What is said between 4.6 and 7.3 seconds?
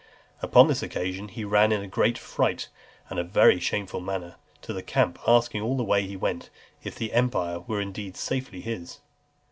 to the camp, asking all the way he went, "if the